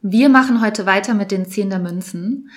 [0.00, 2.50] Wir machen heute weiter mit den Zehn der Münzen.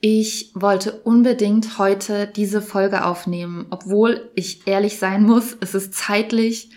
[0.00, 6.70] Ich wollte unbedingt heute diese Folge aufnehmen, obwohl ich ehrlich sein muss, es ist zeitlich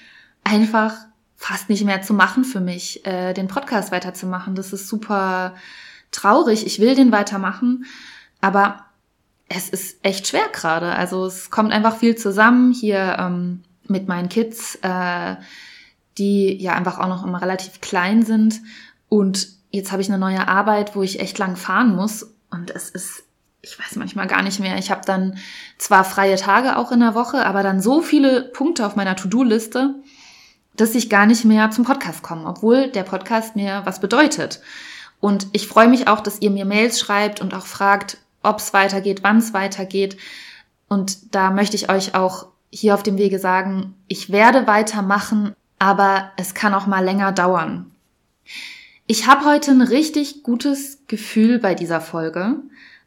[0.43, 0.97] einfach
[1.37, 4.53] fast nicht mehr zu machen für mich, äh, den Podcast weiterzumachen.
[4.53, 5.55] Das ist super
[6.11, 6.65] traurig.
[6.65, 7.85] Ich will den weitermachen,
[8.41, 8.85] aber
[9.47, 10.91] es ist echt schwer gerade.
[10.91, 15.37] Also es kommt einfach viel zusammen hier ähm, mit meinen Kids, äh,
[16.17, 18.61] die ja einfach auch noch immer relativ klein sind.
[19.07, 22.33] Und jetzt habe ich eine neue Arbeit, wo ich echt lang fahren muss.
[22.49, 23.23] Und es ist,
[23.61, 24.77] ich weiß manchmal gar nicht mehr.
[24.77, 25.37] Ich habe dann
[25.77, 29.95] zwar freie Tage auch in der Woche, aber dann so viele Punkte auf meiner To-Do-Liste,
[30.75, 34.61] dass ich gar nicht mehr zum Podcast komme, obwohl der Podcast mir was bedeutet.
[35.19, 38.73] Und ich freue mich auch, dass ihr mir Mails schreibt und auch fragt, ob es
[38.73, 40.17] weitergeht, wann es weitergeht.
[40.87, 46.31] Und da möchte ich euch auch hier auf dem Wege sagen, ich werde weitermachen, aber
[46.37, 47.91] es kann auch mal länger dauern.
[49.07, 52.55] Ich habe heute ein richtig gutes Gefühl bei dieser Folge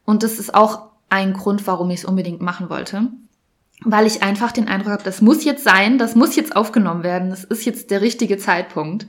[0.04, 3.08] und das ist auch ein Grund, warum ich es unbedingt machen wollte,
[3.82, 7.30] weil ich einfach den Eindruck habe, das muss jetzt sein, das muss jetzt aufgenommen werden,
[7.30, 9.08] das ist jetzt der richtige Zeitpunkt.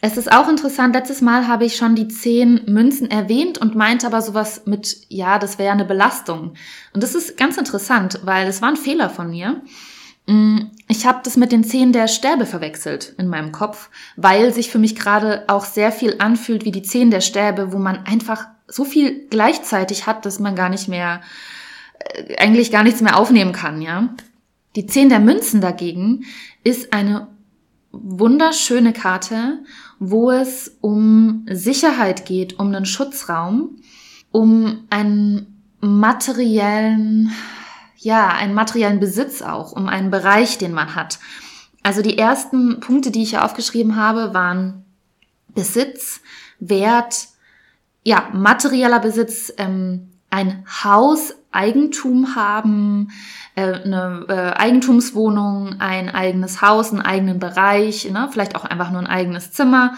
[0.00, 4.06] Es ist auch interessant, letztes Mal habe ich schon die zehn Münzen erwähnt und meinte
[4.06, 6.54] aber sowas mit, ja, das wäre eine Belastung.
[6.94, 9.60] Und das ist ganz interessant, weil es war ein Fehler von mir.
[10.30, 14.70] Mm, ich habe das mit den zehn der Sterbe verwechselt in meinem Kopf, weil sich
[14.70, 18.46] für mich gerade auch sehr viel anfühlt wie die zehn der Sterbe, wo man einfach
[18.66, 21.20] so viel gleichzeitig hat, dass man gar nicht mehr,
[21.98, 24.14] äh, eigentlich gar nichts mehr aufnehmen kann, ja.
[24.76, 26.24] Die zehn der Münzen dagegen
[26.62, 27.26] ist eine
[27.90, 29.58] wunderschöne Karte
[30.00, 33.76] wo es um Sicherheit geht, um einen Schutzraum,
[34.32, 37.30] um einen materiellen,
[38.00, 41.18] ja, einen materiellen Besitz auch, um einen Bereich, den man hat.
[41.82, 44.84] Also die ersten Punkte, die ich hier aufgeschrieben habe, waren
[45.48, 46.20] Besitz,
[46.58, 47.28] Wert,
[48.02, 53.10] ja, materieller Besitz, ähm, ein Haus, Eigentum haben,
[53.56, 58.28] äh, eine äh, Eigentumswohnung, ein eigenes Haus, einen eigenen Bereich, ne?
[58.30, 59.94] vielleicht auch einfach nur ein eigenes Zimmer.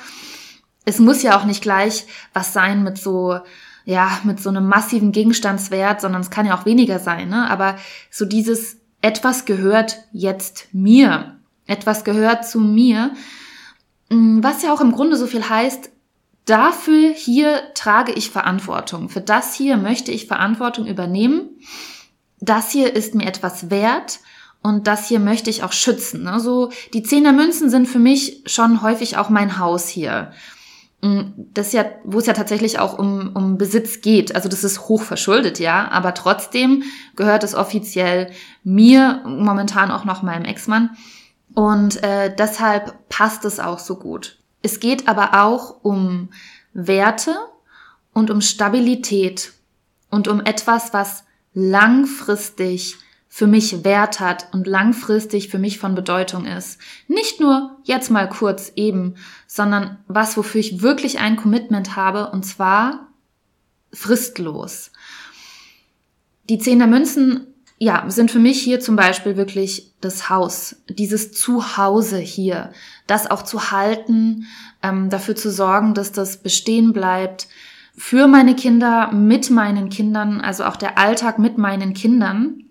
[0.84, 3.38] Es muss ja auch nicht gleich was sein mit so,
[3.84, 7.28] ja, mit so einem massiven Gegenstandswert, sondern es kann ja auch weniger sein.
[7.28, 7.50] Ne?
[7.50, 7.76] Aber
[8.10, 13.12] so dieses etwas gehört jetzt mir, etwas gehört zu mir,
[14.10, 15.90] mm, was ja auch im Grunde so viel heißt,
[16.44, 19.08] dafür hier trage ich Verantwortung.
[19.08, 21.50] Für das hier möchte ich Verantwortung übernehmen
[22.42, 24.18] das hier ist mir etwas wert
[24.62, 26.24] und das hier möchte ich auch schützen.
[26.24, 26.40] Ne?
[26.40, 30.32] So, die Zehner Münzen sind für mich schon häufig auch mein Haus hier.
[31.02, 34.34] Mm, das ja, wo es ja tatsächlich auch um, um Besitz geht.
[34.34, 36.84] Also das ist hoch verschuldet, ja, aber trotzdem
[37.16, 38.30] gehört es offiziell
[38.62, 40.90] mir, momentan auch noch meinem Ex-Mann.
[41.54, 44.38] Und äh, deshalb passt es auch so gut.
[44.62, 46.30] Es geht aber auch um
[46.72, 47.34] Werte
[48.14, 49.52] und um Stabilität
[50.08, 52.96] und um etwas, was langfristig
[53.34, 56.78] für mich Wert hat und langfristig für mich von Bedeutung ist.
[57.08, 59.14] Nicht nur jetzt mal kurz eben,
[59.46, 63.08] sondern was, wofür ich wirklich ein Commitment habe, und zwar
[63.90, 64.90] fristlos.
[66.50, 67.46] Die Zehn der Münzen,
[67.78, 72.70] ja, sind für mich hier zum Beispiel wirklich das Haus, dieses Zuhause hier,
[73.06, 74.44] das auch zu halten,
[74.82, 77.48] ähm, dafür zu sorgen, dass das bestehen bleibt,
[77.96, 82.61] für meine Kinder, mit meinen Kindern, also auch der Alltag mit meinen Kindern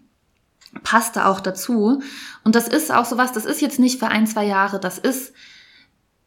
[0.84, 2.02] passte auch dazu.
[2.44, 5.34] Und das ist auch sowas, das ist jetzt nicht für ein, zwei Jahre, das ist,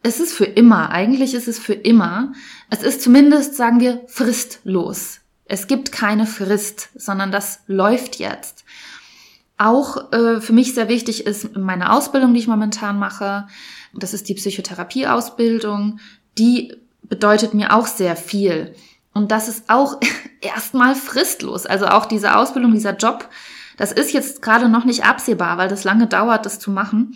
[0.03, 0.91] es ist für immer.
[0.91, 2.33] Eigentlich ist es für immer.
[2.71, 5.21] Es ist zumindest, sagen wir, fristlos.
[5.47, 8.65] Es gibt keine Frist, sondern das läuft jetzt.
[9.57, 13.47] Auch äh, für mich sehr wichtig ist meine Ausbildung, die ich momentan mache.
[13.95, 16.01] Das ist die Psychotherapieausbildung.
[16.39, 18.75] Die bedeutet mir auch sehr viel.
[19.13, 20.01] Und das ist auch
[20.41, 21.67] erstmal fristlos.
[21.67, 23.29] Also auch diese Ausbildung, dieser Job,
[23.77, 27.15] das ist jetzt gerade noch nicht absehbar, weil das lange dauert, das zu machen.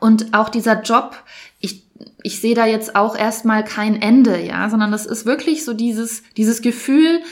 [0.00, 1.16] Und auch dieser Job,
[1.60, 1.84] ich,
[2.22, 6.22] ich sehe da jetzt auch erstmal kein Ende, ja, sondern das ist wirklich so dieses,
[6.36, 7.22] dieses Gefühl,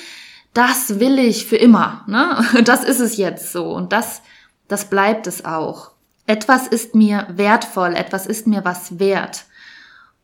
[0.55, 2.45] das will ich für immer, ne?
[2.65, 3.73] Das ist es jetzt so.
[3.73, 4.23] Und das,
[4.69, 5.93] das bleibt es auch.
[6.27, 9.45] Etwas ist mir wertvoll, etwas ist mir was wert.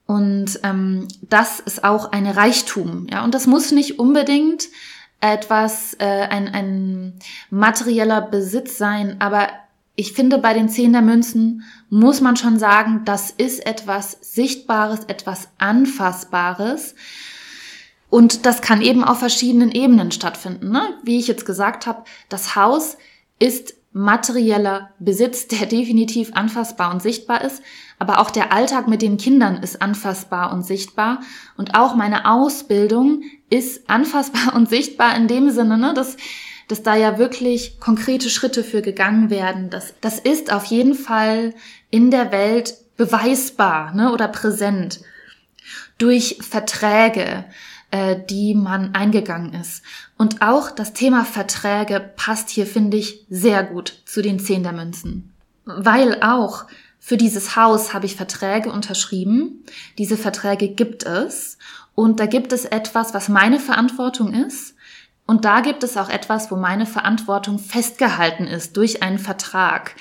[0.06, 3.25] Und ähm, das ist auch ein Reichtum, ja.
[3.25, 4.69] Und das muss nicht unbedingt
[5.20, 7.19] etwas, äh, ein, ein
[7.50, 9.49] materieller Besitz sein, aber
[10.00, 15.00] ich finde, bei den Zehn der Münzen muss man schon sagen, das ist etwas Sichtbares,
[15.06, 16.94] etwas Anfassbares.
[18.09, 20.70] Und das kann eben auf verschiedenen Ebenen stattfinden.
[20.70, 20.94] Ne?
[21.03, 22.97] Wie ich jetzt gesagt habe, das Haus
[23.41, 27.61] ist materieller Besitz, der definitiv anfassbar und sichtbar ist,
[27.99, 31.23] aber auch der Alltag mit den Kindern ist anfassbar und sichtbar
[31.56, 36.16] und auch meine Ausbildung ist anfassbar und sichtbar in dem Sinne, ne, dass,
[36.68, 39.70] dass da ja wirklich konkrete Schritte für gegangen werden.
[39.70, 41.54] Das, das ist auf jeden Fall
[41.90, 45.00] in der Welt beweisbar ne, oder präsent
[45.98, 47.44] durch Verträge,
[47.90, 49.82] äh, die man eingegangen ist.
[50.16, 54.72] Und auch das Thema Verträge passt hier, finde ich, sehr gut zu den Zehn der
[54.72, 55.32] Münzen.
[55.64, 56.66] Weil auch
[56.98, 59.64] für dieses Haus habe ich Verträge unterschrieben.
[59.96, 61.56] Diese Verträge gibt es.
[61.98, 64.76] Und da gibt es etwas, was meine Verantwortung ist.
[65.26, 69.96] Und da gibt es auch etwas, wo meine Verantwortung festgehalten ist durch einen Vertrag.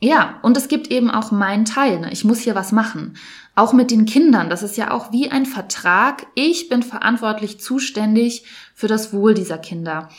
[0.00, 1.98] Ja, und es gibt eben auch meinen Teil.
[1.98, 2.12] Ne?
[2.12, 3.16] Ich muss hier was machen.
[3.54, 6.26] Auch mit den Kindern, das ist ja auch wie ein Vertrag.
[6.34, 8.44] Ich bin verantwortlich zuständig
[8.74, 10.10] für das Wohl dieser Kinder.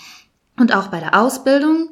[0.57, 1.89] Und auch bei der Ausbildung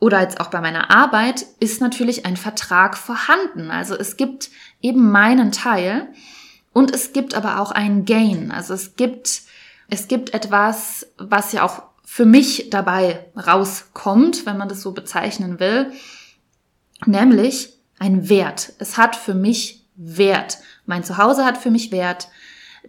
[0.00, 3.70] oder jetzt auch bei meiner Arbeit ist natürlich ein Vertrag vorhanden.
[3.70, 4.50] Also es gibt
[4.82, 6.08] eben meinen Teil
[6.72, 8.52] und es gibt aber auch einen Gain.
[8.52, 9.42] Also es gibt,
[9.88, 15.60] es gibt etwas, was ja auch für mich dabei rauskommt, wenn man das so bezeichnen
[15.60, 15.92] will,
[17.06, 18.72] nämlich ein Wert.
[18.78, 20.58] Es hat für mich Wert.
[20.86, 22.28] Mein Zuhause hat für mich Wert.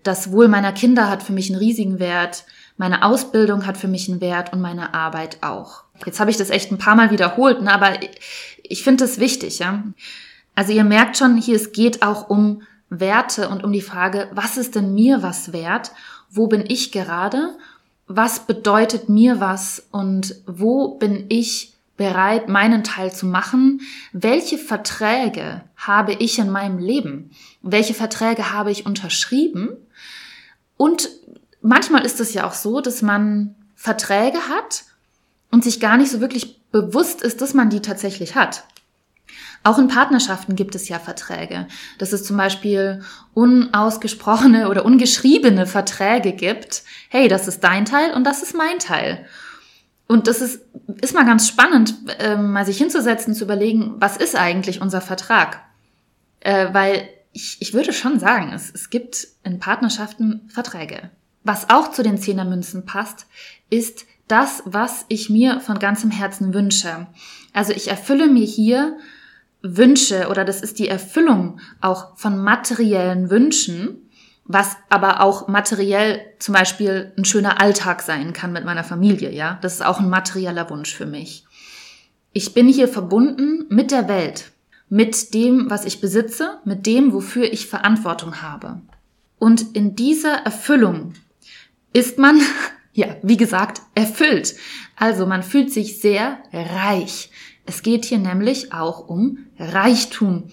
[0.04, 2.46] Das Wohl meiner Kinder hat für mich einen riesigen Wert.
[2.78, 5.84] Meine Ausbildung hat für mich einen Wert und meine Arbeit auch.
[6.06, 8.00] Jetzt habe ich das echt ein paar Mal wiederholt, ne, aber
[8.64, 9.84] ich finde es wichtig, ja.
[10.56, 14.58] Also ihr merkt schon, hier es geht auch um Werte und um die Frage, was
[14.58, 15.92] ist denn mir was wert?
[16.30, 17.56] Wo bin ich gerade?
[18.06, 19.88] Was bedeutet mir was?
[19.92, 23.82] Und wo bin ich bereit, meinen Teil zu machen?
[24.12, 27.32] Welche Verträge habe ich in meinem Leben?
[27.62, 29.70] Welche Verträge habe ich unterschrieben?
[30.76, 31.10] Und
[31.62, 34.84] manchmal ist es ja auch so, dass man Verträge hat
[35.50, 38.66] und sich gar nicht so wirklich bewusst ist, dass man die tatsächlich hat.
[39.64, 41.68] Auch in Partnerschaften gibt es ja Verträge,
[42.00, 43.04] dass es zum Beispiel
[43.34, 46.84] unausgesprochene oder ungeschriebene Verträge gibt.
[47.10, 49.26] Hey, das ist dein Teil und das ist mein Teil.
[50.08, 50.62] Und das ist,
[51.02, 55.62] ist mal ganz spannend, äh, mal sich hinzusetzen, zu überlegen, was ist eigentlich unser Vertrag?
[56.42, 61.12] Äh, weil ich, ich würde schon sagen, es, es gibt in Partnerschaften Verträge.
[61.44, 63.26] Was auch zu den Zehnermünzen passt,
[63.70, 67.08] ist das, was ich mir von ganzem Herzen wünsche.
[67.54, 68.98] Also ich erfülle mir hier
[69.62, 74.10] Wünsche oder das ist die Erfüllung auch von materiellen Wünschen
[74.54, 79.60] was aber auch materiell zum Beispiel ein schöner Alltag sein kann mit meiner Familie, ja.
[79.62, 81.46] Das ist auch ein materieller Wunsch für mich.
[82.34, 84.52] Ich bin hier verbunden mit der Welt,
[84.90, 88.82] mit dem, was ich besitze, mit dem, wofür ich Verantwortung habe.
[89.38, 91.14] Und in dieser Erfüllung
[91.94, 92.40] ist man,
[92.94, 94.56] ja, wie gesagt, erfüllt.
[94.96, 97.32] Also man fühlt sich sehr reich.
[97.66, 100.44] Es geht hier nämlich auch um Reichtum.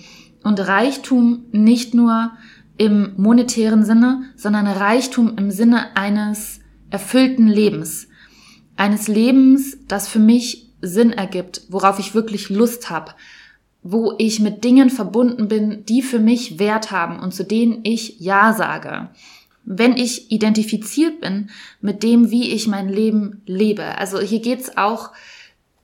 [0.44, 2.32] Und Reichtum nicht nur
[2.76, 6.60] im monetären Sinne, sondern Reichtum im Sinne eines
[6.90, 8.08] erfüllten Lebens.
[8.76, 13.12] Eines Lebens, das für mich Sinn ergibt, worauf ich wirklich Lust habe,
[13.82, 18.20] wo ich mit Dingen verbunden bin, die für mich Wert haben und zu denen ich
[18.20, 19.08] Ja sage.
[19.64, 21.50] Wenn ich identifiziert bin
[21.80, 23.98] mit dem, wie ich mein Leben lebe.
[23.98, 25.10] Also hier geht's auch,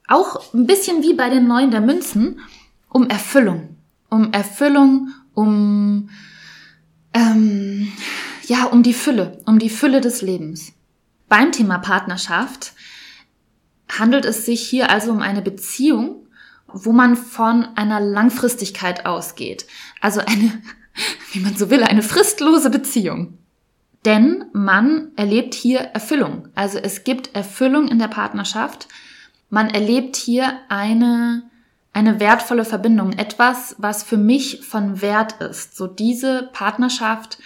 [0.08, 2.40] auch ein bisschen wie bei den Neuen der Münzen,
[2.88, 3.76] um Erfüllung.
[4.08, 6.10] Um Erfüllung, um
[7.14, 7.92] ähm,
[8.46, 10.72] ja, um die Fülle, um die Fülle des Lebens.
[11.28, 12.74] Beim Thema Partnerschaft
[13.88, 16.26] handelt es sich hier also um eine Beziehung,
[16.66, 19.66] wo man von einer Langfristigkeit ausgeht.
[20.00, 20.62] Also eine,
[21.32, 23.38] wie man so will, eine fristlose Beziehung.
[24.04, 26.48] Denn man erlebt hier Erfüllung.
[26.54, 28.88] Also es gibt Erfüllung in der Partnerschaft.
[29.50, 31.44] Man erlebt hier eine
[31.94, 35.76] eine wertvolle Verbindung, etwas, was für mich von Wert ist.
[35.76, 37.38] So diese Partnerschaft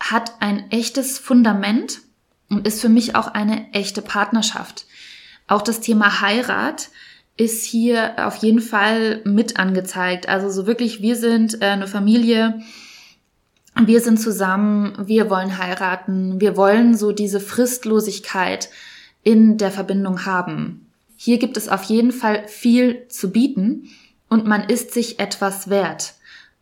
[0.00, 2.00] hat ein echtes Fundament
[2.48, 4.86] und ist für mich auch eine echte Partnerschaft.
[5.46, 6.88] Auch das Thema Heirat
[7.36, 10.26] ist hier auf jeden Fall mit angezeigt.
[10.28, 12.62] Also so wirklich, wir sind äh, eine Familie,
[13.76, 18.70] wir sind zusammen, wir wollen heiraten, wir wollen so diese Fristlosigkeit
[19.22, 20.83] in der Verbindung haben.
[21.24, 23.88] Hier gibt es auf jeden Fall viel zu bieten
[24.28, 26.16] und man ist sich etwas wert.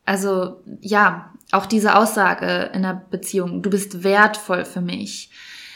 [0.04, 5.30] Also ja, auch diese Aussage in der Beziehung, du bist wertvoll für mich.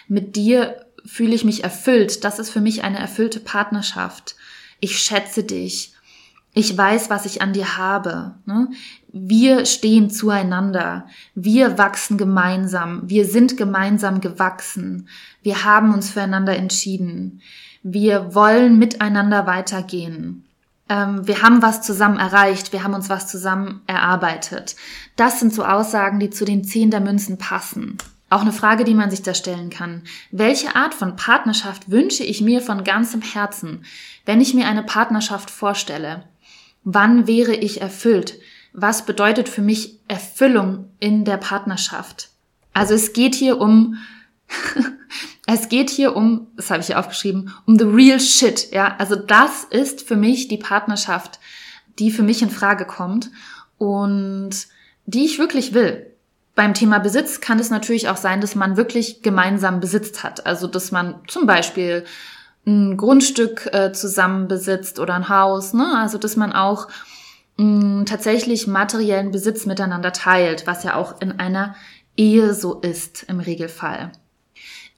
[0.06, 2.22] Mit dir fühle ich mich erfüllt.
[2.22, 4.36] Das ist für mich eine erfüllte Partnerschaft.
[4.78, 5.92] Ich schätze dich.
[6.54, 8.36] Ich weiß, was ich an dir habe.
[8.46, 8.68] Ne?
[9.08, 11.08] Wir stehen zueinander.
[11.34, 13.02] Wir wachsen gemeinsam.
[13.06, 15.08] Wir sind gemeinsam gewachsen.
[15.42, 17.42] Wir haben uns füreinander entschieden.
[17.88, 20.44] Wir wollen miteinander weitergehen.
[20.88, 22.72] Ähm, wir haben was zusammen erreicht.
[22.72, 24.74] Wir haben uns was zusammen erarbeitet.
[25.14, 27.96] Das sind so Aussagen, die zu den Zehn der Münzen passen.
[28.28, 30.02] Auch eine Frage, die man sich da stellen kann.
[30.32, 33.84] Welche Art von Partnerschaft wünsche ich mir von ganzem Herzen,
[34.24, 36.24] wenn ich mir eine Partnerschaft vorstelle?
[36.82, 38.40] Wann wäre ich erfüllt?
[38.72, 42.30] Was bedeutet für mich Erfüllung in der Partnerschaft?
[42.72, 43.96] Also es geht hier um,
[45.46, 48.70] es geht hier um, das habe ich hier aufgeschrieben, um the real shit.
[48.72, 51.40] Ja, also das ist für mich die Partnerschaft,
[51.98, 53.30] die für mich in Frage kommt
[53.78, 54.50] und
[55.06, 56.12] die ich wirklich will.
[56.54, 60.46] Beim Thema Besitz kann es natürlich auch sein, dass man wirklich gemeinsam besitzt hat.
[60.46, 62.04] Also, dass man zum Beispiel
[62.66, 65.74] ein Grundstück äh, zusammen besitzt oder ein Haus.
[65.74, 65.86] Ne?
[65.98, 66.88] Also, dass man auch
[67.58, 71.76] mh, tatsächlich materiellen Besitz miteinander teilt, was ja auch in einer
[72.16, 74.12] Ehe so ist im Regelfall.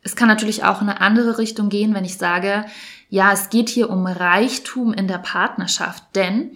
[0.09, 2.65] Es kann natürlich auch in eine andere Richtung gehen, wenn ich sage,
[3.11, 6.53] ja, es geht hier um Reichtum in der Partnerschaft, denn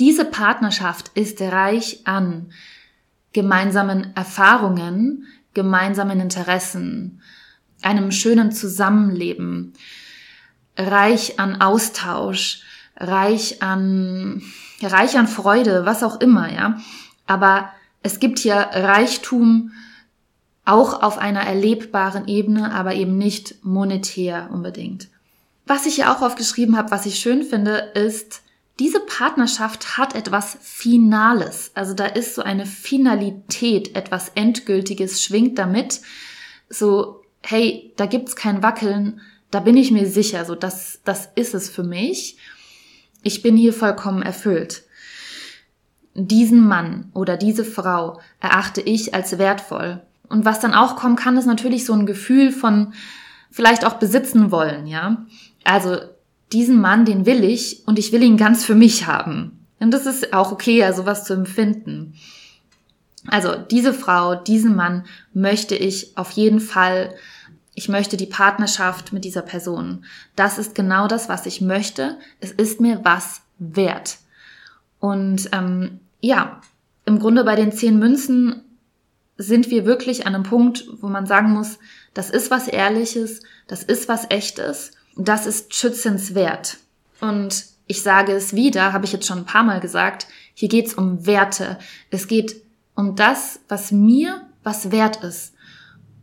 [0.00, 2.50] diese Partnerschaft ist reich an
[3.32, 7.22] gemeinsamen Erfahrungen, gemeinsamen Interessen,
[7.80, 9.74] einem schönen Zusammenleben,
[10.76, 12.62] reich an Austausch,
[12.96, 14.42] reich an,
[14.82, 16.80] reich an Freude, was auch immer, ja.
[17.28, 17.70] Aber
[18.02, 19.70] es gibt hier Reichtum
[20.64, 25.08] auch auf einer erlebbaren Ebene, aber eben nicht monetär unbedingt.
[25.66, 28.42] Was ich hier auch aufgeschrieben habe, was ich schön finde, ist,
[28.78, 31.70] diese Partnerschaft hat etwas Finales.
[31.74, 36.00] Also da ist so eine Finalität, etwas Endgültiges schwingt damit.
[36.70, 41.54] So, hey, da gibt's kein Wackeln, da bin ich mir sicher, so das, das ist
[41.54, 42.36] es für mich.
[43.22, 44.84] Ich bin hier vollkommen erfüllt.
[46.14, 50.02] Diesen Mann oder diese Frau erachte ich als wertvoll.
[50.30, 52.94] Und was dann auch kommen kann, ist natürlich so ein Gefühl von
[53.50, 55.26] vielleicht auch besitzen wollen, ja.
[55.64, 55.98] Also
[56.52, 59.66] diesen Mann, den will ich und ich will ihn ganz für mich haben.
[59.80, 62.14] Und das ist auch okay, ja, sowas zu empfinden.
[63.26, 67.14] Also diese Frau, diesen Mann möchte ich auf jeden Fall,
[67.74, 70.04] ich möchte die Partnerschaft mit dieser Person.
[70.36, 72.18] Das ist genau das, was ich möchte.
[72.40, 74.18] Es ist mir was wert.
[75.00, 76.60] Und ähm, ja,
[77.04, 78.62] im Grunde bei den zehn Münzen
[79.40, 81.78] sind wir wirklich an einem Punkt, wo man sagen muss,
[82.14, 86.78] das ist was Ehrliches, das ist was Echtes das ist schützenswert.
[87.20, 90.86] Und ich sage es wieder, habe ich jetzt schon ein paar Mal gesagt, hier geht
[90.86, 91.78] es um Werte.
[92.10, 92.62] Es geht
[92.94, 95.54] um das, was mir was wert ist.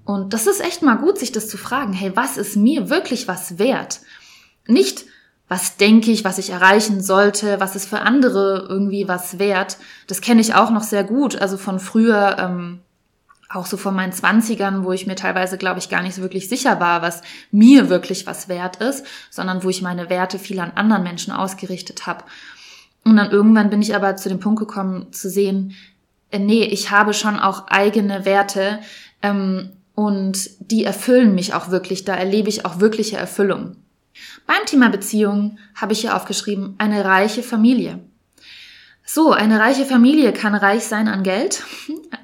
[0.05, 1.91] Und das ist echt mal gut, sich das zu fragen.
[1.91, 3.99] Hey, was ist mir wirklich was wert?
[4.67, 5.05] Nicht,
[5.49, 9.77] was denke ich, was ich erreichen sollte, was ist für andere irgendwie was wert.
[10.07, 11.35] Das kenne ich auch noch sehr gut.
[11.35, 12.79] Also von früher, ähm,
[13.49, 16.49] auch so von meinen Zwanzigern, wo ich mir teilweise, glaube ich, gar nicht so wirklich
[16.49, 20.71] sicher war, was mir wirklich was wert ist, sondern wo ich meine Werte viel an
[20.75, 22.25] anderen Menschen ausgerichtet habe.
[23.05, 25.75] Und dann irgendwann bin ich aber zu dem Punkt gekommen, zu sehen,
[26.31, 28.79] äh, nee, ich habe schon auch eigene Werte
[29.21, 33.77] ähm, und die erfüllen mich auch wirklich, da erlebe ich auch wirkliche Erfüllung.
[34.45, 37.99] Beim Thema Beziehung habe ich hier aufgeschrieben, eine reiche Familie.
[39.09, 41.63] So, eine reiche Familie kann reich sein an Geld,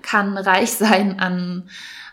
[0.02, 1.63] kann reich sein an,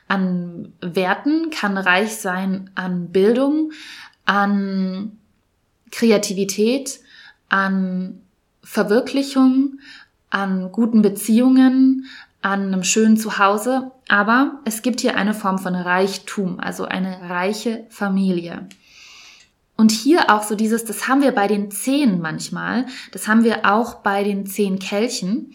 [0.07, 3.73] an Werten, kann reich sein an Bildung,
[4.27, 5.19] an
[5.91, 7.01] Kreativität,
[7.49, 8.23] an
[8.63, 9.81] Verwirklichung,
[10.31, 12.07] an guten Beziehungen,
[12.41, 13.91] an einem schönen Zuhause.
[14.07, 18.69] Aber es gibt hier eine Form von Reichtum, also eine reiche Familie.
[19.81, 23.65] Und hier auch so dieses, das haben wir bei den Zehen manchmal, das haben wir
[23.65, 25.55] auch bei den zehn Kelchen,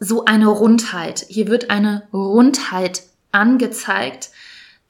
[0.00, 1.24] so eine Rundheit.
[1.28, 4.30] Hier wird eine Rundheit angezeigt,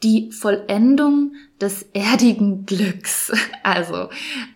[0.03, 3.31] die Vollendung des erdigen Glücks.
[3.63, 4.09] Also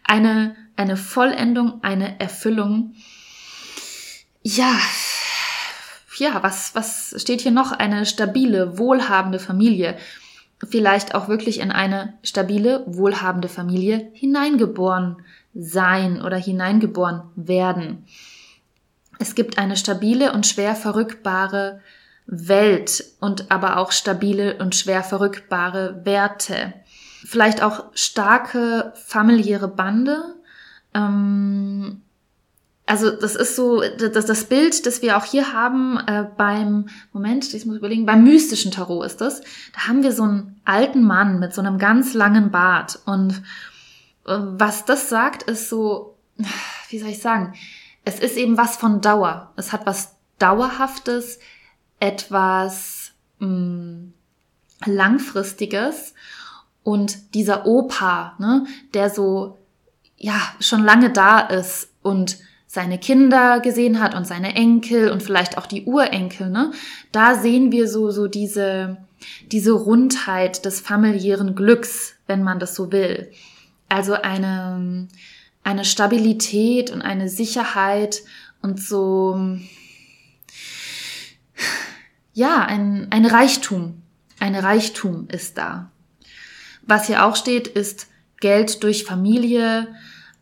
[0.04, 2.94] eine, eine Vollendung, eine Erfüllung.
[4.42, 4.80] Ja,
[6.16, 7.72] ja, was, was steht hier noch?
[7.72, 9.98] Eine stabile, wohlhabende Familie
[10.68, 15.22] vielleicht auch wirklich in eine stabile, wohlhabende Familie hineingeboren
[15.54, 18.04] sein oder hineingeboren werden.
[19.18, 21.80] Es gibt eine stabile und schwer verrückbare
[22.26, 26.74] Welt und aber auch stabile und schwer verrückbare Werte.
[27.24, 30.36] Vielleicht auch starke familiäre Bande,
[30.94, 32.02] ähm,
[32.90, 37.54] also das ist so, das, das Bild, das wir auch hier haben äh, beim, Moment,
[37.54, 39.42] ich muss überlegen, beim mystischen Tarot ist das.
[39.72, 42.98] Da haben wir so einen alten Mann mit so einem ganz langen Bart.
[43.06, 43.44] Und
[44.26, 46.16] äh, was das sagt, ist so,
[46.88, 47.54] wie soll ich sagen,
[48.04, 49.52] es ist eben was von Dauer.
[49.54, 51.38] Es hat was Dauerhaftes,
[52.00, 54.14] etwas mh, mm,
[54.86, 56.14] Langfristiges.
[56.82, 59.58] und dieser Opa, ne, der so,
[60.16, 62.38] ja, schon lange da ist und
[62.72, 66.70] seine Kinder gesehen hat und seine Enkel und vielleicht auch die Urenkel, ne,
[67.10, 68.98] da sehen wir so, so diese,
[69.50, 73.32] diese Rundheit des familiären Glücks, wenn man das so will.
[73.88, 75.08] Also eine,
[75.64, 78.22] eine Stabilität und eine Sicherheit
[78.62, 79.58] und so,
[82.34, 84.00] ja, ein, ein Reichtum.
[84.38, 85.90] Ein Reichtum ist da.
[86.82, 88.06] Was hier auch steht, ist
[88.38, 89.88] Geld durch Familie,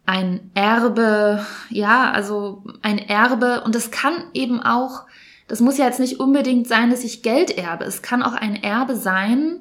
[0.08, 3.60] ein Erbe, ja, also ein Erbe.
[3.60, 5.02] Und es kann eben auch,
[5.48, 7.84] das muss ja jetzt nicht unbedingt sein, dass ich Geld erbe.
[7.84, 9.60] Es kann auch ein Erbe sein,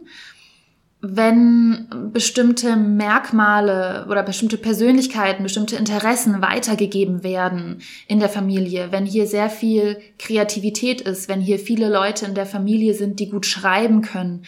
[1.01, 9.27] wenn bestimmte Merkmale oder bestimmte Persönlichkeiten, bestimmte Interessen weitergegeben werden in der Familie, wenn hier
[9.27, 14.01] sehr viel Kreativität ist, wenn hier viele Leute in der Familie sind, die gut schreiben
[14.01, 14.44] können,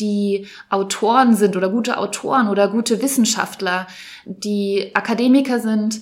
[0.00, 3.86] die Autoren sind oder gute Autoren oder gute Wissenschaftler,
[4.24, 6.00] die Akademiker sind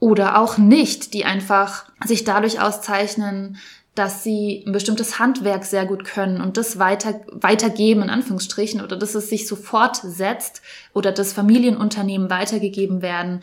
[0.00, 3.58] oder auch nicht, die einfach sich dadurch auszeichnen,
[3.94, 8.96] dass sie ein bestimmtes Handwerk sehr gut können und das weiter, weitergeben, in Anführungsstrichen, oder
[8.96, 13.40] dass es sich so fortsetzt oder das Familienunternehmen weitergegeben werden,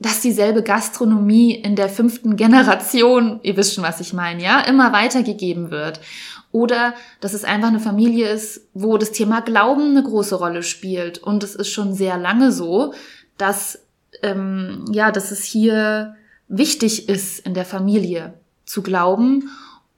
[0.00, 4.92] dass dieselbe Gastronomie in der fünften Generation, ihr wisst schon, was ich meine, ja, immer
[4.92, 6.00] weitergegeben wird.
[6.52, 11.18] Oder dass es einfach eine Familie ist, wo das Thema Glauben eine große Rolle spielt.
[11.18, 12.94] Und es ist schon sehr lange so,
[13.36, 13.78] dass,
[14.22, 16.16] ähm, ja, dass es hier
[16.48, 19.50] wichtig ist, in der Familie zu glauben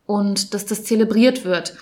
[0.04, 1.76] und dass das zelebriert wird.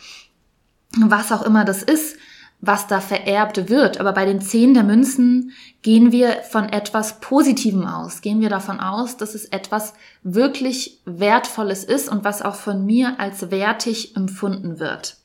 [0.99, 2.17] Was auch immer das ist,
[2.61, 4.01] was da vererbt wird.
[4.01, 5.53] Aber bei den zehn der Münzen
[5.83, 8.21] gehen wir von etwas Positivem aus.
[8.21, 13.19] Gehen wir davon aus, dass es etwas wirklich Wertvolles ist und was auch von mir
[13.19, 15.17] als wertig empfunden wird.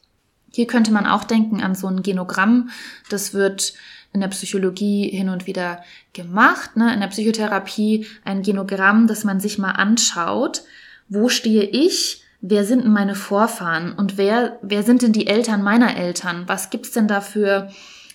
[0.52, 2.70] Hier könnte man auch denken an so ein Genogramm.
[3.10, 3.74] Das wird
[4.14, 6.94] in der Psychologie hin und wieder gemacht, ne?
[6.94, 10.64] in der Psychotherapie ein Genogramm, das man sich mal anschaut.
[11.10, 12.25] Wo stehe ich?
[12.48, 16.44] Wer sind denn meine Vorfahren und wer, wer sind denn die Eltern meiner Eltern?
[16.48, 17.70] Was gibt's denn da für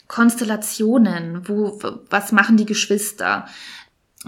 [0.06, 1.48] Konstellationen?
[1.48, 3.46] Wo, was machen die Geschwister?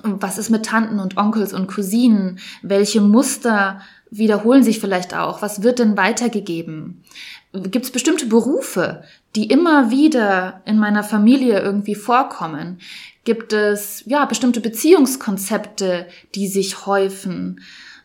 [0.02, 2.40] Was ist mit Tanten und Onkels und Cousinen?
[2.62, 5.40] Welche Muster wiederholen sich vielleicht auch?
[5.40, 7.04] Was wird denn weitergegeben?
[7.52, 9.04] Gibt es bestimmte Berufe,
[9.36, 12.80] die immer wieder in meiner Familie irgendwie vorkommen?
[13.24, 17.60] Gibt es ja bestimmte Beziehungskonzepte, die sich häufen?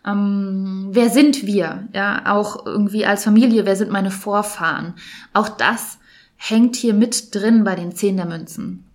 [0.07, 1.87] Ähm, wer sind wir?
[1.93, 4.93] Ja, auch irgendwie als Familie, wer sind meine Vorfahren?
[5.33, 5.97] Auch das
[6.37, 8.85] hängt hier mit drin bei den Zehn der Münzen.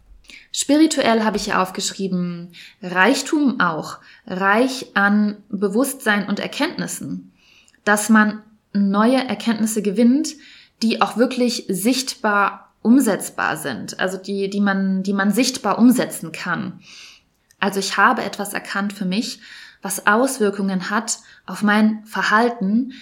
[0.52, 7.32] Spirituell habe ich hier aufgeschrieben, Reichtum auch, reich an Bewusstsein und Erkenntnissen,
[7.84, 10.34] dass man neue Erkenntnisse gewinnt,
[10.82, 16.80] die auch wirklich sichtbar umsetzbar sind, also die, die man, die man sichtbar umsetzen kann.
[17.60, 19.40] Also ich habe etwas erkannt für mich,
[19.82, 22.92] was Auswirkungen hat auf mein Verhalten,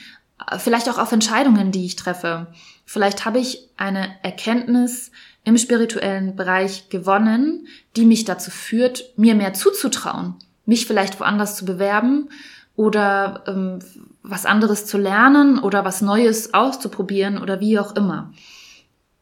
[0.58, 2.48] vielleicht auch auf Entscheidungen, die ich treffe.
[2.86, 5.12] Vielleicht habe ich eine Erkenntnis
[5.44, 7.66] im spirituellen Bereich gewonnen,
[7.96, 12.30] die mich dazu führt, mir mehr zuzutrauen, mich vielleicht woanders zu bewerben
[12.76, 13.78] oder ähm,
[14.22, 18.32] was anderes zu lernen oder was Neues auszuprobieren oder wie auch immer.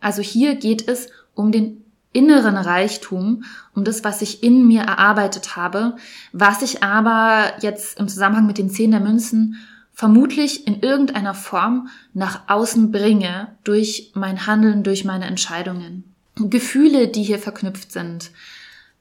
[0.01, 3.45] Also hier geht es um den inneren Reichtum,
[3.75, 5.97] um das, was ich in mir erarbeitet habe,
[6.33, 9.57] was ich aber jetzt im Zusammenhang mit den Zehn der Münzen
[9.93, 16.15] vermutlich in irgendeiner Form nach außen bringe durch mein Handeln, durch meine Entscheidungen.
[16.37, 18.31] Gefühle, die hier verknüpft sind.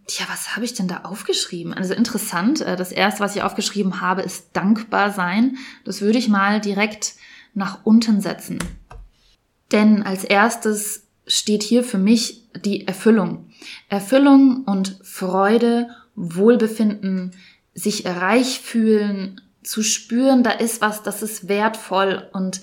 [0.08, 1.74] Tja, was habe ich denn da aufgeschrieben?
[1.74, 5.58] Also interessant, äh, das erste, was ich aufgeschrieben habe, ist dankbar sein.
[5.86, 7.14] Das würde ich mal direkt
[7.54, 8.58] nach unten setzen.
[9.72, 13.50] Denn als erstes steht hier für mich die Erfüllung.
[13.90, 17.34] Erfüllung und Freude, Wohlbefinden,
[17.74, 22.62] sich reich fühlen, zu spüren, da ist was, das ist wertvoll und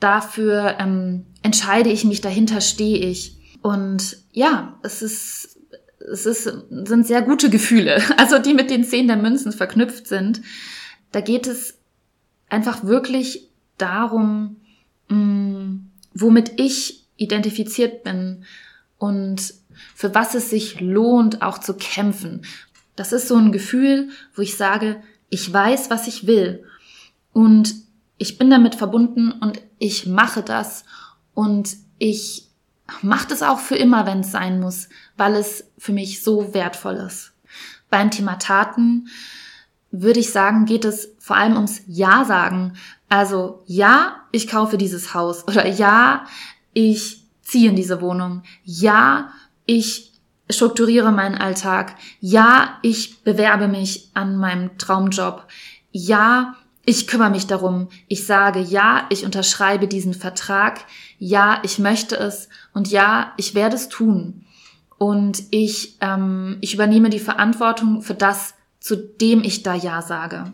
[0.00, 3.36] dafür ähm, entscheide ich mich, dahinter stehe ich.
[3.62, 5.58] Und ja, es ist,
[6.00, 10.42] es ist, sind sehr gute Gefühle, also die mit den Zehn der Münzen verknüpft sind.
[11.12, 11.78] Da geht es
[12.48, 14.56] einfach wirklich darum,
[15.08, 18.44] mh, mm, womit ich identifiziert bin
[18.98, 19.54] und
[19.94, 22.42] für was es sich lohnt, auch zu kämpfen.
[22.94, 26.64] Das ist so ein Gefühl, wo ich sage, ich weiß, was ich will
[27.32, 27.74] und
[28.18, 30.84] ich bin damit verbunden und ich mache das
[31.34, 32.48] und ich
[33.02, 36.94] mache das auch für immer, wenn es sein muss, weil es für mich so wertvoll
[36.94, 37.32] ist.
[37.90, 39.08] Beim Thema Taten
[39.90, 42.74] würde ich sagen, geht es vor allem ums Ja sagen.
[43.08, 46.26] Also ja, ich kaufe dieses Haus oder ja,
[46.76, 48.42] ich ziehe in diese Wohnung.
[48.62, 49.32] Ja,
[49.64, 50.12] ich
[50.50, 51.94] strukturiere meinen Alltag.
[52.20, 55.46] Ja, ich bewerbe mich an meinem Traumjob.
[55.90, 57.88] Ja, ich kümmere mich darum.
[58.08, 60.84] Ich sage, ja, ich unterschreibe diesen Vertrag.
[61.18, 62.50] Ja, ich möchte es.
[62.74, 64.44] Und ja, ich werde es tun.
[64.98, 70.52] Und ich, ähm, ich übernehme die Verantwortung für das, zu dem ich da Ja sage.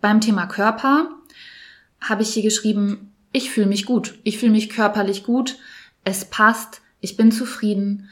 [0.00, 1.10] Beim Thema Körper
[2.00, 4.18] habe ich hier geschrieben, ich fühle mich gut.
[4.24, 5.58] Ich fühle mich körperlich gut.
[6.04, 6.80] Es passt.
[7.00, 8.08] Ich bin zufrieden.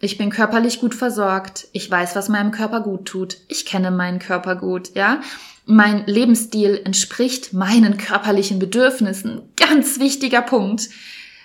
[0.00, 1.68] Ich bin körperlich gut versorgt.
[1.72, 3.36] Ich weiß, was meinem Körper gut tut.
[3.48, 5.20] Ich kenne meinen Körper gut, ja.
[5.66, 9.42] Mein Lebensstil entspricht meinen körperlichen Bedürfnissen.
[9.56, 10.88] Ganz wichtiger Punkt.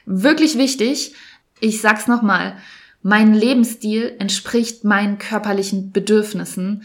[0.06, 1.14] Wirklich wichtig.
[1.60, 2.58] Ich sag's nochmal.
[3.02, 6.84] Mein Lebensstil entspricht meinen körperlichen Bedürfnissen.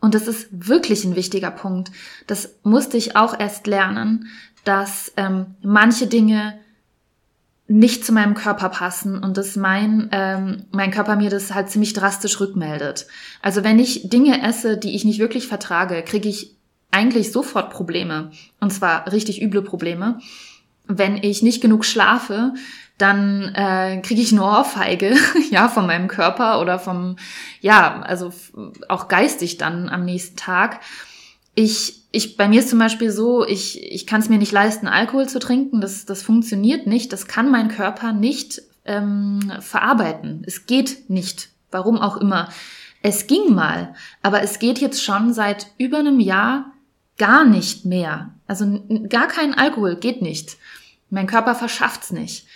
[0.00, 1.92] Und das ist wirklich ein wichtiger Punkt.
[2.26, 4.28] Das musste ich auch erst lernen,
[4.64, 6.58] dass ähm, manche Dinge
[7.70, 11.92] nicht zu meinem Körper passen und dass mein, ähm, mein Körper mir das halt ziemlich
[11.92, 13.06] drastisch rückmeldet.
[13.42, 16.56] Also wenn ich Dinge esse, die ich nicht wirklich vertrage, kriege ich
[16.90, 18.32] eigentlich sofort Probleme.
[18.58, 20.18] Und zwar richtig üble Probleme.
[20.88, 22.54] Wenn ich nicht genug schlafe,
[22.98, 25.14] dann äh, kriege ich eine Ohrfeige,
[25.50, 27.16] ja, von meinem Körper oder vom,
[27.60, 28.32] ja, also
[28.88, 30.80] auch geistig dann am nächsten Tag.
[31.60, 34.88] Ich, ich, bei mir ist zum Beispiel so, ich, ich kann es mir nicht leisten,
[34.88, 35.80] Alkohol zu trinken.
[35.80, 37.12] Das, das funktioniert nicht.
[37.12, 40.42] Das kann mein Körper nicht ähm, verarbeiten.
[40.46, 41.50] Es geht nicht.
[41.70, 42.48] Warum auch immer.
[43.02, 46.72] Es ging mal, aber es geht jetzt schon seit über einem Jahr
[47.18, 48.30] gar nicht mehr.
[48.46, 50.56] Also gar kein Alkohol geht nicht.
[51.10, 52.46] Mein Körper verschafft's nicht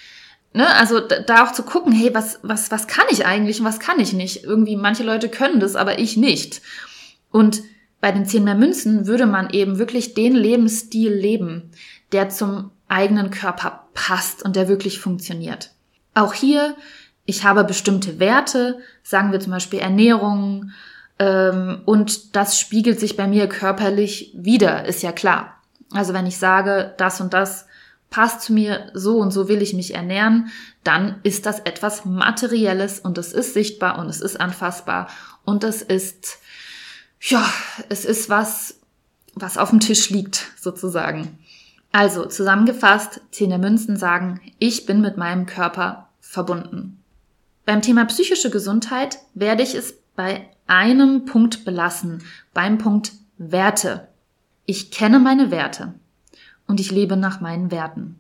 [0.55, 3.81] ne, also da auch zu gucken, hey, was, was, was kann ich eigentlich und was
[3.81, 4.45] kann ich nicht?
[4.45, 6.63] Irgendwie, manche Leute können das, aber ich nicht.
[7.31, 7.63] Und
[8.05, 11.71] bei den zehn mehr Münzen würde man eben wirklich den Lebensstil leben,
[12.13, 15.71] der zum eigenen Körper passt und der wirklich funktioniert.
[16.13, 16.77] Auch hier,
[17.25, 20.73] ich habe bestimmte Werte, sagen wir zum Beispiel Ernährung,
[21.19, 25.63] ähm, und das spiegelt sich bei mir körperlich wieder, ist ja klar.
[25.91, 27.65] Also wenn ich sage, das und das
[28.11, 30.51] passt zu mir, so und so will ich mich ernähren,
[30.83, 35.09] dann ist das etwas Materielles und es ist sichtbar und es ist anfassbar
[35.47, 36.39] und es ist,
[37.27, 37.45] ja,
[37.89, 38.81] es ist was,
[39.35, 41.39] was auf dem Tisch liegt, sozusagen.
[41.91, 47.03] Also, zusammengefasst, Zehn Münzen sagen, ich bin mit meinem Körper verbunden.
[47.65, 54.09] Beim Thema psychische Gesundheit werde ich es bei einem Punkt belassen, beim Punkt Werte.
[54.67, 55.95] Ich kenne meine Werte
[56.67, 58.19] und ich lebe nach meinen Werten.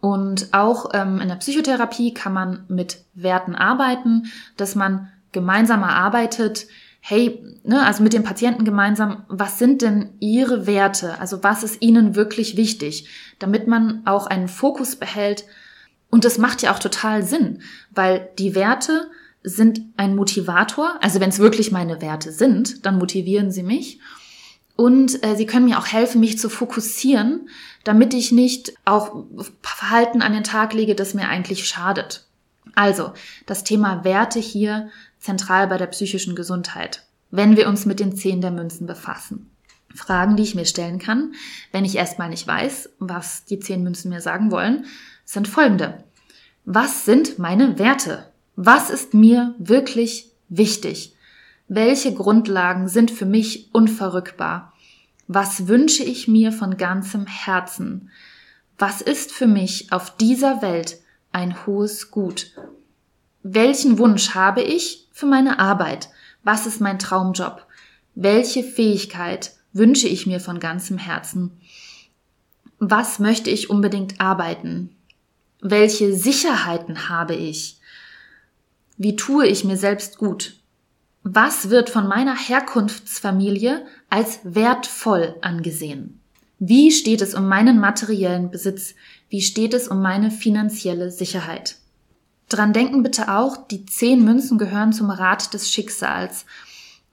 [0.00, 6.66] Und auch ähm, in der Psychotherapie kann man mit Werten arbeiten, dass man gemeinsam erarbeitet,
[7.00, 11.18] hey, ne, also mit dem Patienten gemeinsam, was sind denn ihre Werte?
[11.20, 13.08] Also was ist ihnen wirklich wichtig?
[13.38, 15.44] Damit man auch einen Fokus behält.
[16.10, 19.10] Und das macht ja auch total Sinn, weil die Werte
[19.42, 20.96] sind ein Motivator.
[21.00, 24.00] Also wenn es wirklich meine Werte sind, dann motivieren sie mich.
[24.76, 27.48] Und äh, sie können mir auch helfen, mich zu fokussieren,
[27.84, 29.24] damit ich nicht auch
[29.60, 32.27] Verhalten an den Tag lege, das mir eigentlich schadet.
[32.78, 33.12] Also,
[33.44, 38.40] das Thema Werte hier zentral bei der psychischen Gesundheit, wenn wir uns mit den Zehn
[38.40, 39.50] der Münzen befassen.
[39.96, 41.34] Fragen, die ich mir stellen kann,
[41.72, 44.84] wenn ich erstmal nicht weiß, was die zehn Münzen mir sagen wollen,
[45.24, 46.04] sind folgende.
[46.66, 48.30] Was sind meine Werte?
[48.54, 51.16] Was ist mir wirklich wichtig?
[51.66, 54.72] Welche Grundlagen sind für mich unverrückbar?
[55.26, 58.10] Was wünsche ich mir von ganzem Herzen?
[58.78, 60.98] Was ist für mich auf dieser Welt
[61.32, 62.52] ein hohes Gut?
[63.42, 66.08] Welchen Wunsch habe ich für meine Arbeit?
[66.42, 67.66] Was ist mein Traumjob?
[68.14, 71.60] Welche Fähigkeit wünsche ich mir von ganzem Herzen?
[72.78, 74.94] Was möchte ich unbedingt arbeiten?
[75.60, 77.80] Welche Sicherheiten habe ich?
[78.96, 80.56] Wie tue ich mir selbst gut?
[81.22, 86.20] Was wird von meiner Herkunftsfamilie als wertvoll angesehen?
[86.58, 88.94] Wie steht es um meinen materiellen Besitz?
[89.28, 91.76] Wie steht es um meine finanzielle Sicherheit?
[92.48, 96.46] Dran denken bitte auch, die zehn Münzen gehören zum Rat des Schicksals.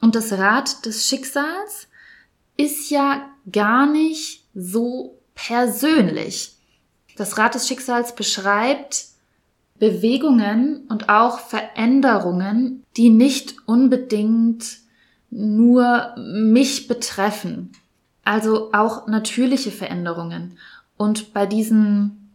[0.01, 1.87] Und das Rad des Schicksals
[2.57, 6.55] ist ja gar nicht so persönlich.
[7.17, 9.05] Das Rad des Schicksals beschreibt
[9.77, 14.77] Bewegungen und auch Veränderungen, die nicht unbedingt
[15.29, 17.73] nur mich betreffen.
[18.25, 20.57] Also auch natürliche Veränderungen.
[20.97, 22.29] Und bei diesen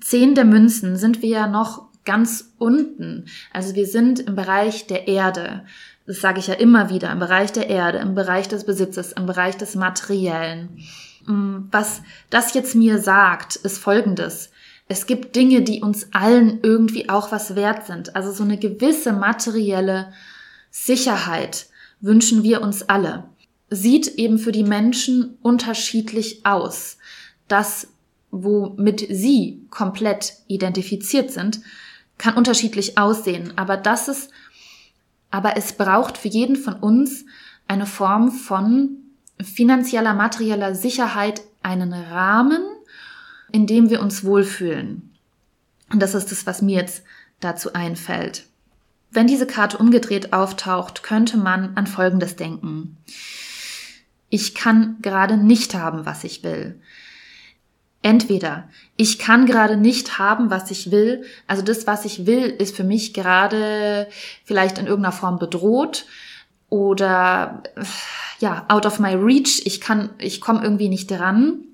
[0.00, 3.26] zehn der Münzen sind wir ja noch ganz unten.
[3.52, 5.64] Also wir sind im Bereich der Erde.
[6.06, 9.26] Das sage ich ja immer wieder, im Bereich der Erde, im Bereich des Besitzes, im
[9.26, 10.80] Bereich des Materiellen.
[11.26, 14.50] Mm, was das jetzt mir sagt, ist Folgendes.
[14.88, 18.16] Es gibt Dinge, die uns allen irgendwie auch was wert sind.
[18.16, 20.12] Also so eine gewisse materielle
[20.70, 21.66] Sicherheit
[22.00, 23.24] wünschen wir uns alle.
[23.74, 26.98] Sieht eben für die Menschen unterschiedlich aus.
[27.48, 27.88] Das,
[28.30, 31.60] womit sie komplett identifiziert sind,
[32.18, 33.54] kann unterschiedlich aussehen.
[33.56, 34.30] Aber das ist,
[35.30, 37.24] aber es braucht für jeden von uns
[37.66, 38.98] eine Form von
[39.40, 42.62] finanzieller, materieller Sicherheit, einen Rahmen,
[43.52, 45.14] in dem wir uns wohlfühlen.
[45.90, 47.04] Und das ist das, was mir jetzt
[47.40, 48.44] dazu einfällt.
[49.10, 52.98] Wenn diese Karte umgedreht auftaucht, könnte man an Folgendes denken.
[54.34, 56.80] Ich kann gerade nicht haben, was ich will.
[58.00, 58.66] Entweder
[58.96, 62.82] ich kann gerade nicht haben, was ich will, also das, was ich will, ist für
[62.82, 64.08] mich gerade
[64.46, 66.06] vielleicht in irgendeiner Form bedroht
[66.70, 67.62] oder
[68.38, 71.64] ja, out of my reach, ich kann, ich komme irgendwie nicht dran.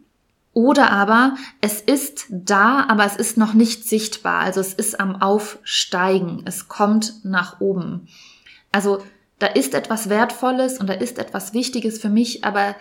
[0.53, 4.41] Oder aber es ist da, aber es ist noch nicht sichtbar.
[4.41, 6.43] Also es ist am Aufsteigen.
[6.45, 8.09] Es kommt nach oben.
[8.73, 9.01] Also
[9.39, 12.75] da ist etwas Wertvolles und da ist etwas Wichtiges für mich, aber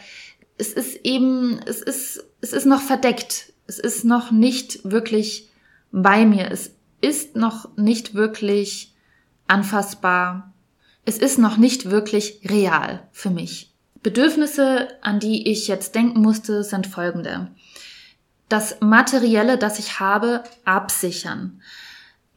[0.57, 3.53] es ist eben, es ist, es ist noch verdeckt.
[3.67, 5.49] Es ist noch nicht wirklich
[5.91, 6.49] bei mir.
[6.51, 8.95] Es ist noch nicht wirklich
[9.45, 10.53] anfassbar.
[11.05, 13.73] Es ist noch nicht wirklich real für mich.
[14.01, 17.51] Bedürfnisse, an die ich jetzt denken musste, sind folgende
[18.49, 21.61] das Materielle, das ich habe, absichern,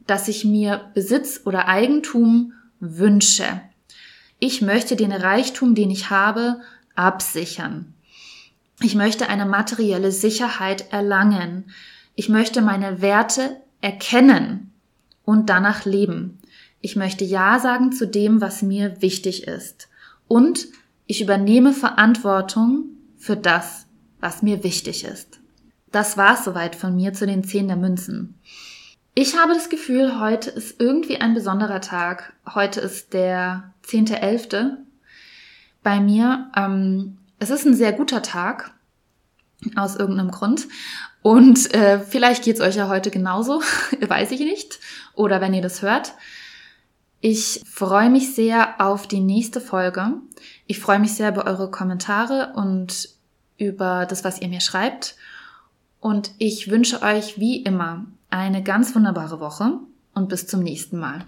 [0.06, 3.60] dass ich mir Besitz oder Eigentum wünsche.
[4.40, 6.60] Ich möchte den Reichtum, den ich habe,
[6.94, 7.94] absichern.
[8.82, 11.70] Ich möchte eine materielle Sicherheit erlangen.
[12.14, 14.72] Ich möchte meine Werte erkennen
[15.24, 16.38] und danach leben.
[16.80, 19.88] Ich möchte Ja sagen zu dem, was mir wichtig ist.
[20.26, 20.68] Und
[21.06, 22.84] ich übernehme Verantwortung
[23.18, 23.86] für das,
[24.20, 25.40] was mir wichtig ist.
[25.92, 28.40] Das war's soweit von mir zu den zehn der Münzen.
[29.14, 32.32] Ich habe das Gefühl, heute ist irgendwie ein besonderer Tag.
[32.54, 34.76] Heute ist der 10.11.
[35.82, 36.50] bei mir.
[36.56, 38.72] Ähm, es ist ein sehr guter Tag,
[39.74, 40.68] aus irgendeinem Grund.
[41.22, 43.60] Und äh, vielleicht geht's euch ja heute genauso,
[44.00, 44.78] weiß ich nicht.
[45.14, 46.14] Oder wenn ihr das hört.
[47.20, 50.12] Ich freue mich sehr auf die nächste Folge.
[50.68, 53.08] Ich freue mich sehr über eure Kommentare und
[53.58, 55.16] über das, was ihr mir schreibt.
[55.98, 59.78] Und ich wünsche euch wie immer eine ganz wunderbare Woche
[60.14, 61.26] und bis zum nächsten Mal.